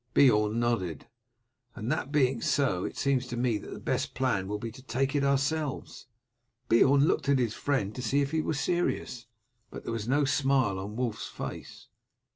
Beorn 0.15 0.57
nodded. 0.59 1.05
"And 1.75 1.91
that 1.91 2.11
being 2.11 2.41
so, 2.41 2.83
it 2.85 2.97
seems 2.97 3.27
to 3.27 3.37
me 3.37 3.59
that 3.59 3.69
the 3.71 3.79
best 3.79 4.15
plan 4.15 4.47
will 4.47 4.57
be 4.57 4.71
to 4.71 4.81
take 4.81 5.15
it 5.15 5.23
ourselves." 5.23 6.07
Beorn 6.69 7.05
looked 7.05 7.29
at 7.29 7.37
his 7.37 7.53
friend 7.53 7.93
to 7.93 8.01
see 8.01 8.19
if 8.19 8.31
he 8.31 8.41
were 8.41 8.55
serious, 8.55 9.27
but 9.69 9.83
there 9.83 9.93
was 9.93 10.07
no 10.07 10.25
smile 10.25 10.79
on 10.79 10.95
Wulf's 10.95 11.27
face. 11.27 11.87